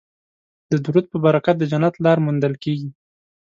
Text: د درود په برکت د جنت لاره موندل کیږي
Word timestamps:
د 0.71 0.73
درود 0.85 1.05
په 1.11 1.17
برکت 1.25 1.55
د 1.59 1.63
جنت 1.71 1.93
لاره 2.05 2.21
موندل 2.25 2.53
کیږي 2.63 2.89